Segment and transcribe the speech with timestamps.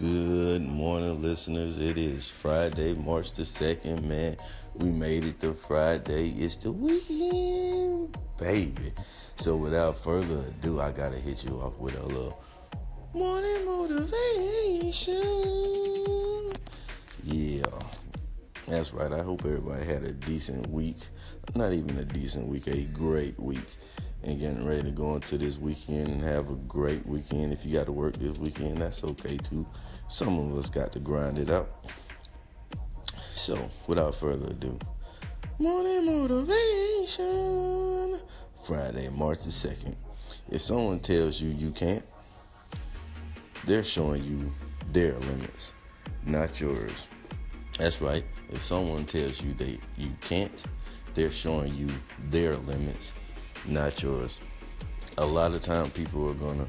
[0.00, 1.78] listeners.
[1.78, 4.36] It is Friday, March the 2nd, man.
[4.74, 6.30] We made it to Friday.
[6.30, 8.92] It's the weekend, baby.
[9.36, 12.42] So without further ado, I gotta hit you off with a little
[13.12, 15.14] morning motivation.
[17.24, 17.66] Yeah,
[18.66, 19.12] that's right.
[19.12, 20.98] I hope everybody had a decent week.
[21.54, 23.76] Not even a decent week, a great week.
[24.28, 27.50] And getting ready to go into this weekend and have a great weekend.
[27.50, 29.66] If you got to work this weekend, that's okay too.
[30.08, 31.70] Some of us got to grind it out.
[33.34, 34.78] So, without further ado,
[35.58, 37.18] morning motivation.
[38.66, 39.94] Friday, March the 2nd.
[40.50, 42.04] If someone tells you you can't,
[43.64, 44.52] they're showing you
[44.92, 45.72] their limits,
[46.26, 47.06] not yours.
[47.78, 48.26] That's right.
[48.50, 50.62] If someone tells you they you can't,
[51.14, 51.88] they're showing you
[52.28, 53.14] their limits,
[53.66, 54.38] not yours.
[55.18, 56.66] A lot of time people are gonna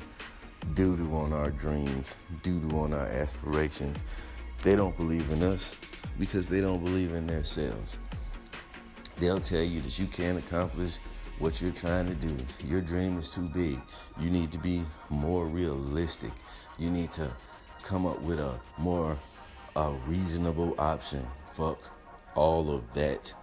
[0.73, 3.99] doodle on our dreams, doodle on our aspirations.
[4.61, 5.75] They don't believe in us
[6.17, 7.97] because they don't believe in themselves.
[9.17, 10.97] They'll tell you that you can't accomplish
[11.39, 12.35] what you're trying to do.
[12.67, 13.79] Your dream is too big.
[14.19, 16.31] You need to be more realistic.
[16.77, 17.31] You need to
[17.83, 19.17] come up with a more
[19.75, 21.25] a reasonable option.
[21.51, 21.79] Fuck
[22.35, 23.33] all of that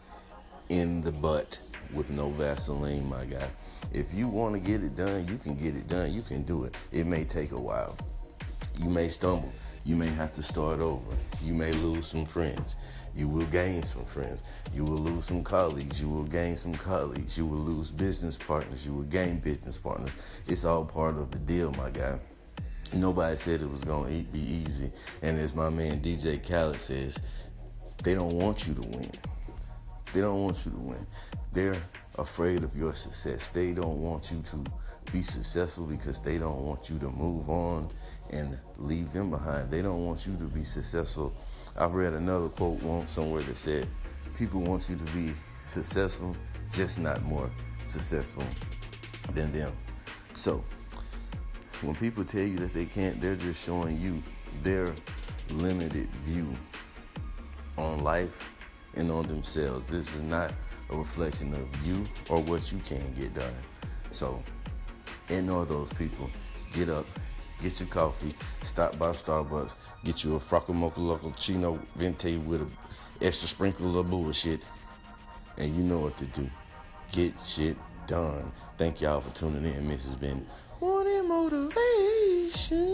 [0.69, 1.59] in the butt
[1.95, 3.49] with no Vaseline, my guy.
[3.93, 6.13] If you want to get it done, you can get it done.
[6.13, 6.75] You can do it.
[6.93, 7.97] It may take a while.
[8.79, 9.53] You may stumble.
[9.85, 11.17] You may have to start over.
[11.43, 12.77] You may lose some friends.
[13.15, 14.43] You will gain some friends.
[14.75, 16.03] You will lose some colleagues.
[16.03, 17.39] You will gain some colleagues.
[17.39, 18.85] You will lose business partners.
[18.85, 20.11] You will gain business partners.
[20.47, 22.19] It's all part of the deal, my guy.
[22.93, 24.91] Nobody said it was going to be easy.
[25.23, 27.19] And as my man DJ Khaled says,
[28.03, 29.11] they don't want you to win.
[30.13, 31.07] They don't want you to win.
[31.53, 31.83] They're
[32.19, 33.49] afraid of your success.
[33.49, 34.65] They don't want you to
[35.13, 37.91] be successful because they don't want you to move on
[38.31, 39.71] and leave them behind.
[39.71, 41.33] They don't want you to be successful.
[41.79, 43.87] I've read another quote once somewhere that said,
[44.39, 45.33] People want you to be
[45.65, 46.37] successful,
[46.73, 47.51] just not more
[47.85, 48.45] successful
[49.35, 49.73] than them.
[50.35, 50.63] So,
[51.83, 54.23] when people tell you that they can't, they're just showing you
[54.63, 54.95] their
[55.51, 56.49] limited view
[57.77, 58.56] on life
[58.97, 59.87] and on themselves.
[59.87, 60.53] This is not
[60.91, 63.55] a reflection of you or what you can get done.
[64.11, 64.43] So,
[65.29, 66.31] ignore those people.
[66.73, 67.07] Get up,
[67.63, 69.75] get your coffee, stop by Starbucks,
[70.05, 72.73] get you a Frocco Mocha Local Chino Venti with an
[73.21, 74.63] extra sprinkle of bullshit,
[75.57, 76.49] and you know what to do.
[77.13, 77.77] Get shit
[78.07, 78.53] done.
[78.79, 79.89] Thank y'all for tuning in.
[79.89, 80.19] Mrs.
[80.21, 80.47] Ben.
[80.81, 82.86] Morning motivation.